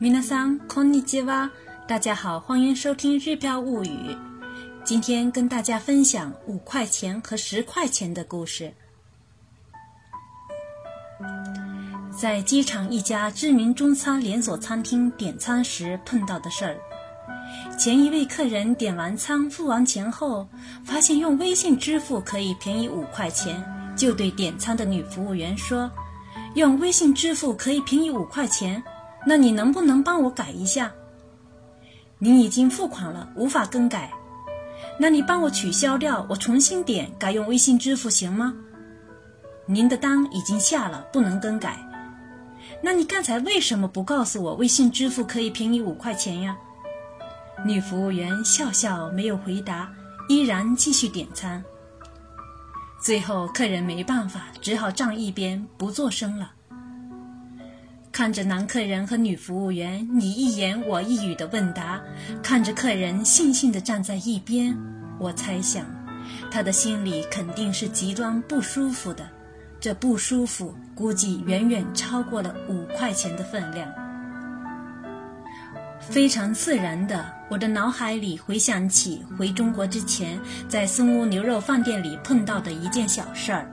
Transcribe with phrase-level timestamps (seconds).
[0.00, 1.50] 皆さんこんにちは，
[1.86, 3.88] 大家好，欢迎收听《日漂物语》。
[4.84, 8.72] 今天跟大家分享五块钱和十块钱的故事。
[12.10, 16.76] 在机场一家知名中餐连锁餐厅点餐时碰到的事儿。
[17.78, 20.48] 前一位客人点完餐付完钱后，
[20.84, 23.62] 发现用微信支付可以便宜五块钱，
[23.96, 25.90] 就对点餐的女服务员说：“
[26.57, 28.83] 用微信支付可以便宜五块钱，
[29.27, 30.91] 那你能不能帮我改一下？
[32.17, 34.11] 您已经付款了，无法更改。
[34.99, 38.55] 那你帮我取消掉，我重新点，改用微信支付行吗？
[39.67, 41.77] 您的单已经下了，不能更改。
[42.81, 46.57] 那你刚才为什么不告诉我微信支付可以便宜五块钱呀？”
[47.63, 49.93] 女服务员笑笑，没有回答，
[50.27, 51.63] 依然继续点餐。
[53.07, 56.51] 最后，客人没办法，只好站一边不作声了。
[58.11, 62.01] 看着男客人和女服务员你一言我一语的问答，
[62.43, 64.77] 看着客人悻悻地站在一边，
[65.21, 65.85] 我猜想，
[66.51, 69.25] 他的心里肯定是极端不舒服的。
[69.79, 73.89] 这不舒服，估计远远超过了五块钱的分量。
[76.09, 83.69] 非常自然的，我的脑海里回想起回中国之前在松屋牛肉饭店里碰到的一件小事儿。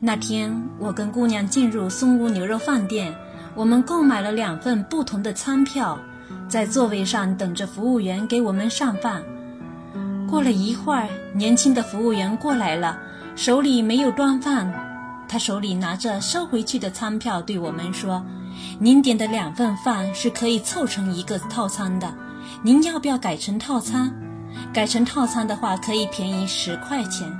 [0.00, 3.14] 那天，我跟姑娘进入松屋牛肉饭店，
[3.54, 5.98] 我们购买了两份不同的餐票，
[6.48, 9.22] 在座位上等着服务员给我们上饭。
[10.26, 12.98] 过了一会儿，年轻的服务员过来了，
[13.36, 14.72] 手里没有端饭，
[15.28, 18.24] 他手里拿着收回去的餐票，对我们说。
[18.78, 22.14] 您点的两份饭是可以凑成一个套餐的，
[22.62, 24.14] 您要不要改成套餐？
[24.72, 27.36] 改成套餐的话，可以便宜十块钱。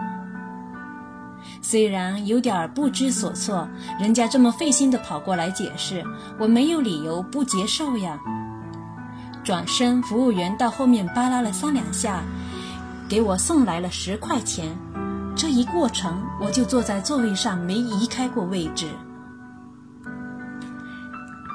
[1.62, 3.68] 虽然有点不知所措，
[4.00, 6.04] 人家这么费心的跑过来解释，
[6.38, 8.18] 我没有理由不接受呀。
[9.44, 12.22] 转身，服务员到后面扒拉了三两下，
[13.08, 14.76] 给我送来了十块钱。
[15.34, 18.86] 这一过程，我就坐在座位上，没移开过位置。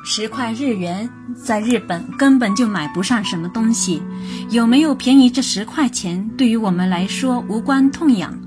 [0.06, 4.04] 十块日元在日本根本就买不上什么东西，
[4.50, 8.38] 有没有便宜这十块钱对于我们来说无关痛痒。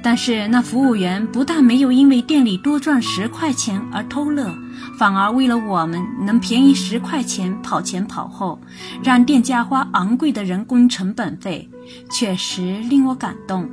[0.00, 4.56] 但是那服务员不但没有因为店里多赚十块钱而偷乐，
[4.96, 8.60] 反而为了我们能便宜十块钱跑前跑后，
[9.02, 11.68] 让店家花昂贵的人工成本费，
[12.12, 13.68] 确实令我感动。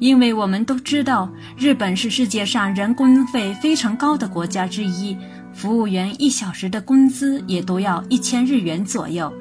[0.00, 5.16] 因为我们都知道，日本是世界上人工费非常高的国家之一。
[5.58, 9.32] 服务员一小时的工资也都要一千日元左右。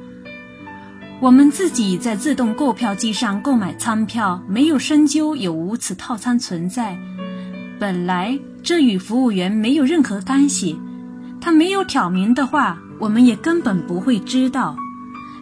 [1.19, 6.97] 我们自己在自动购票机上购买餐票，没有深究有无此套餐存在。
[7.79, 10.79] 本来这与服务员没有任何干系，
[11.39, 14.75] 他没有挑明的话，我们也根本不会知道。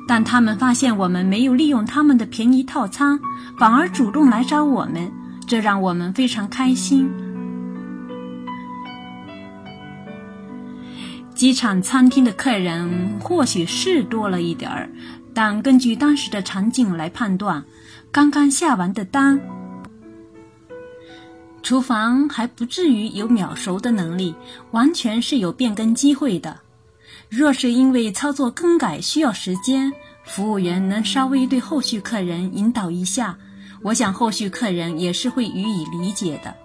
[0.09, 3.17] 但他们发现我们没有利用他们的便宜套餐，
[3.57, 5.09] 反而主动来找我们，
[5.47, 7.09] 这让我们非常开心。
[11.35, 14.89] 机场餐厅的客人或许是多了一点儿，
[15.33, 17.65] 但根据当时的场景来判断，
[18.09, 19.41] 刚刚下完的单，
[21.61, 24.33] 厨房还不至于有秒熟的能力，
[24.71, 26.61] 完全是有变更机会的。
[27.29, 29.91] 若是因为操作更改需要时间，
[30.23, 33.37] 服务员能稍微对后续客人引导一下，
[33.81, 36.55] 我想后续客人也是会予以理解的。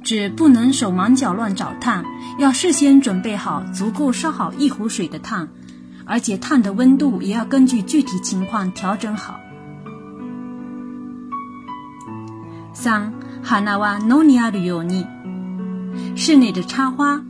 [0.04, 2.04] 指不能手忙脚乱找炭，
[2.38, 5.48] 要事先准备好足够烧好一壶水的炭，
[6.04, 9.40] 而且炭的温度也要根据具体情况调整好。
[12.72, 13.12] 三。
[13.44, 15.04] 哈纳瓦诺尼亚旅游尼，
[16.14, 17.20] 室内的插花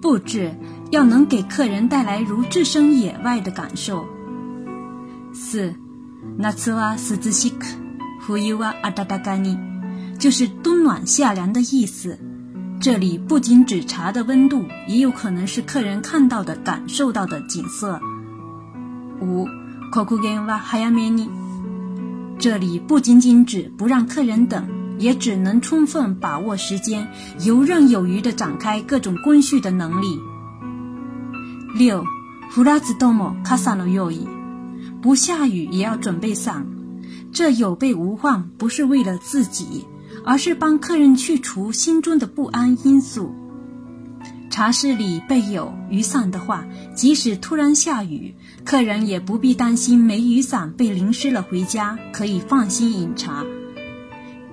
[0.00, 0.56] 布置
[0.90, 4.04] 要能给客人带来如置身野外的感受。
[5.32, 5.72] 四，
[6.36, 7.68] 那次瓦斯兹西克，
[8.26, 9.56] 胡伊瓦阿达达嘎尼，
[10.18, 12.18] 就是冬暖夏凉的意思。
[12.80, 18.00] 这里不仅指茶的温度，也有可能是客人看到的、感受到的景色。
[19.20, 19.46] 五，
[19.92, 21.30] 可库根瓦哈亚梅尼，
[22.40, 24.81] 这里不仅仅指不让客人等。
[25.02, 27.08] 也只能充分把握时间，
[27.44, 30.20] 游刃有余地展开各种工序的能力。
[31.76, 32.04] 六，
[32.50, 34.28] 弗拉兹多莫卡萨诺右翼，
[35.02, 36.66] 不下雨也要准备伞。
[37.32, 39.86] 这有备无患，不是为了自己，
[40.24, 43.34] 而是帮客人去除心中的不安因素。
[44.50, 48.34] 茶室里备有雨伞的话，即使突然下雨，
[48.64, 53.44] 客人也不必担心没雨伞被淋湿了回家，可以放心饮茶。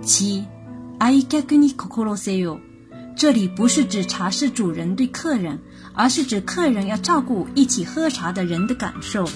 [0.01, 0.45] 七，
[0.97, 2.59] 阿伊盖格尼可可罗塞哟，
[3.15, 5.59] 这里不是指茶室主人对客人，
[5.93, 9.27] 而是指客人要照顾一起喝茶的人的感受，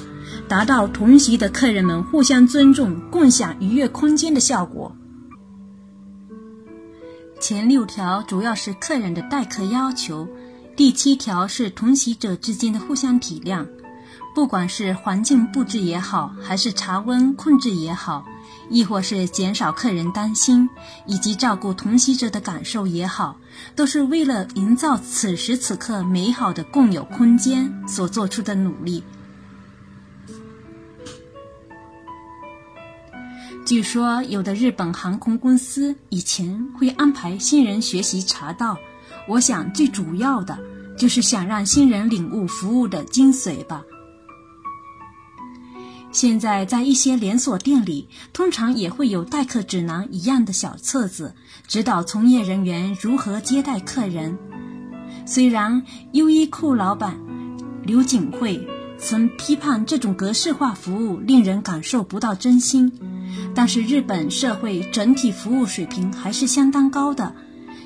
[0.48, 4.96] 达到同席的客人们互相尊重、共享愉悦空间的效果。
[7.40, 10.28] 前六条主要是客人的待客要求，
[10.78, 13.68] 第七条是同席者之间的互相体谅。
[14.34, 18.26] 不管是环境布置也好，还是茶温控制也好。
[18.70, 20.70] 亦或是减少客人担心，
[21.06, 23.38] 以及照顾同席者的感受也好，
[23.76, 29.04] 都是为了营造此时此刻美好的共有空间所做出的努力。
[33.66, 38.78] 据说，有的日本航空公司以前会安排新人学习茶道，
[39.28, 40.60] 我想最主要的
[40.98, 43.82] 就是想让新人领悟服务的精髓吧。
[46.14, 51.34] 现在在一些连锁店里，通常也会有待客指南一样的小册子，
[51.68, 54.38] 指导从业人员如何接待客人。
[55.26, 57.18] 虽然优衣库老板
[57.84, 58.68] 刘景惠
[59.00, 62.92] 曾批判这种格式化服务令人感受不到真心，
[63.56, 67.34] 但是日本社会整体服务水平还是相当高的，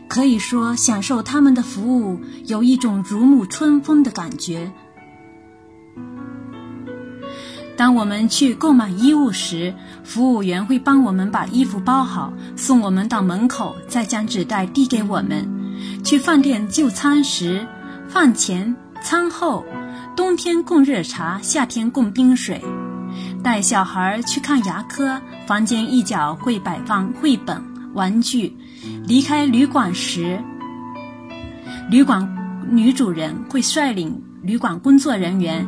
[0.09, 4.73] 可以说享受他们的服务有一种如沐春风的感觉。
[7.77, 9.71] 当我们去购买衣物时，
[10.03, 15.47] 服务员会帮我们把衣服包好，送我们到门口，再将纸袋递给我们。
[16.03, 17.67] 去饭店就餐时，
[18.09, 19.63] 饭前、餐后，
[20.15, 22.59] 冬天供热茶，夏天供冰水。
[23.43, 27.61] 带小孩去看牙科，房间一角会摆放绘本、
[27.93, 28.57] 玩具。
[29.05, 30.39] 离开旅馆时，
[31.91, 32.27] 旅馆
[32.71, 35.67] 女主人会率领旅馆工作人员。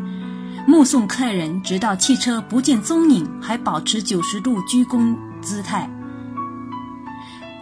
[0.67, 5.89] 目送客人直到汽车不见踪影，还保持九十度鞠躬姿态。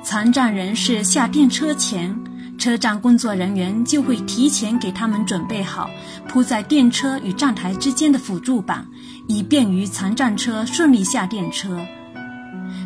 [0.03, 2.17] 残障人士下电车前，
[2.57, 5.89] 车站工作人员就会提前给他们准备好
[6.27, 8.85] 铺在电车与站台之间的辅助板，
[9.27, 11.79] 以便于残障车顺利下电车。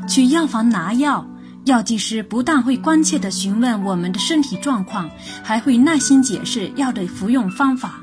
[0.08, 1.26] 去药房拿药，
[1.66, 5.10] 药剂师不但会关切地询问我们的身体状况，
[5.44, 8.01] 还会耐心解释药的服用方法。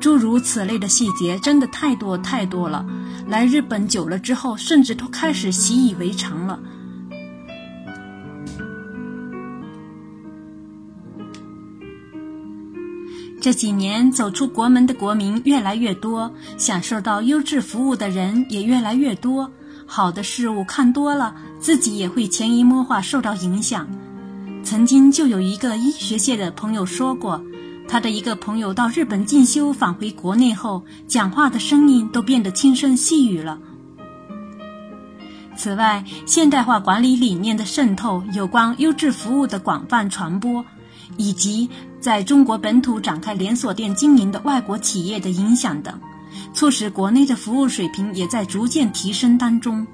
[0.00, 2.84] 诸如此类的细节真的太多太多了。
[3.28, 6.58] 来日本久了之后，甚至都开始习以为常了。
[13.42, 19.50] 这几年走出国门的国民越来越多，享受到优质服务的人也越来越多。
[19.86, 23.88] 好的事物看多了，自己也会潜移默化受到影响。
[24.62, 27.42] 曾经就有一个医学界的朋友说过。
[27.90, 33.58] 他的一个朋友到日本进修，返回国内后，讲话的声音都变得轻声细语了。
[35.56, 40.64] 此外，现代化管理理念的渗透、有关优质服务的广泛传播，
[41.16, 41.68] 以及
[41.98, 45.98] 在中国本土展开连锁店经营的外国企业的影响等，
[46.54, 49.88] 促使国内的服务水平也在逐渐提升当中。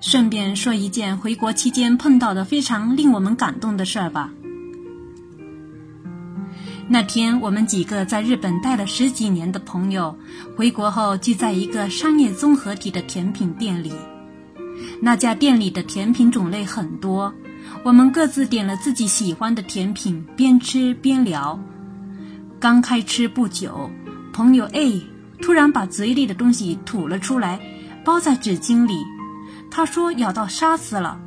[0.00, 4.30] 顺便说一件回国期间碰到的非常令我们感动的事儿吧。
[6.86, 10.16] 那天，我们几个在日本待了十几年的朋友，
[10.54, 13.92] 回国后聚在一个商业综合体的甜品店里。
[15.00, 17.32] 那家店里的甜品种类很多，
[17.82, 21.58] 我们各自点了自己喜欢的甜品，边吃边聊。
[22.60, 23.90] 刚开吃不久，
[24.32, 25.02] 朋友 A
[25.40, 27.58] 突然把嘴里的东西吐了出来，
[28.04, 28.94] 包在纸巾里。
[29.70, 31.18] 他说咬到沙子了。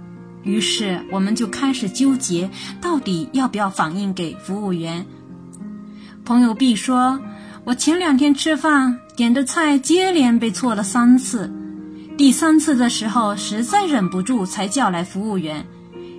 [0.44, 2.50] 于是我们就开始纠结，
[2.80, 5.06] 到底要不要反映给服务员。
[6.27, 7.22] 朋友 B 说
[7.63, 11.50] ：“我前两天吃饭点的菜接连被错了三次，
[12.17, 15.65] 第三次的时候实在忍不住才叫来服务员。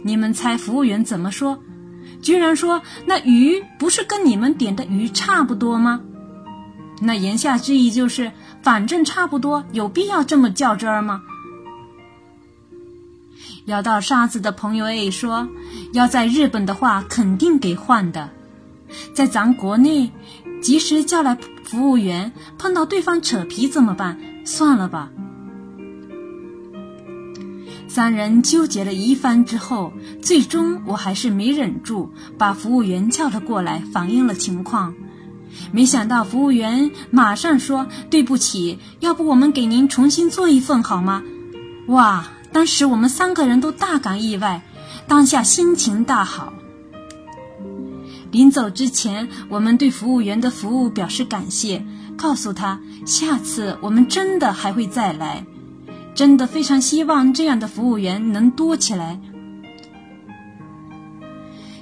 [0.03, 1.59] 你们猜服务员怎么说？
[2.23, 6.01] 居然说那鱼不是跟你们点的鱼差不多吗？
[7.03, 11.21] 那言下之意就是，反正差不多，有必要这么较真儿吗？”
[13.67, 15.51] 咬到沙子的朋友 A 说
[15.93, 18.31] ：“要在日本的话，肯定给换的。
[19.15, 20.13] 在咱国内，
[20.63, 24.19] 及时叫来服务员，碰到对方扯皮怎么办？
[24.45, 25.11] 算了吧。”
[27.89, 34.95] 三人纠结了一番之后，最终我还是没忍住，把服务员叫了过来，反映了情况。
[35.73, 41.23] 没想到服务员马上说：“对不起，要不我们给您重新做一份好吗？”
[41.89, 42.29] 哇！
[42.51, 44.63] 当时我们三个人都大感意外，
[45.07, 46.53] 当下心情大好。
[48.31, 51.85] 临走之前，我们对服务员的服务表示感谢，
[52.17, 55.45] 告诉他下次我们真的还会再来，
[56.15, 59.19] 真的非常希望这样的服务员能多起来。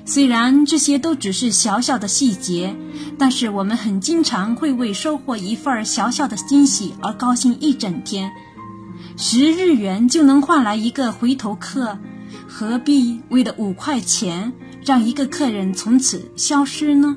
[0.04, 2.76] 虽然这些都只是小小的细节，
[3.18, 8.30] 但是我们很经常会为收获一份小小的惊喜而高兴一整天。
[9.16, 11.98] 十日元就能换来一个回头客，
[12.46, 14.52] 何必为了五块钱
[14.86, 17.16] 让一个客人从此消失呢？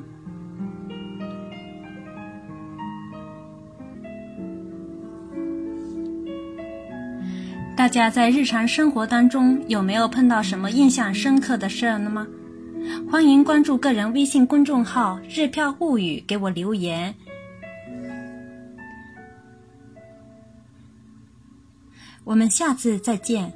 [7.76, 12.26] 大家在日常生活当中有没有碰到什么印象深刻的事儿呢吗？
[13.08, 17.14] 欢迎关注个人微信公众号“日票物语”，给我留言。
[22.24, 23.52] 我们下次再见。